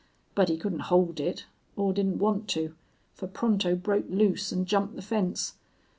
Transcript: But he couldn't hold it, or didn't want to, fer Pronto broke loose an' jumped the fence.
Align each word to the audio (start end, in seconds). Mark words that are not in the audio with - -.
But 0.33 0.49
he 0.49 0.57
couldn't 0.57 0.79
hold 0.89 1.19
it, 1.19 1.45
or 1.75 1.93
didn't 1.93 2.17
want 2.17 2.47
to, 2.57 2.73
fer 3.13 3.27
Pronto 3.27 3.75
broke 3.75 4.09
loose 4.09 4.51
an' 4.51 4.65
jumped 4.65 4.95
the 4.95 5.01
fence. 5.03 5.53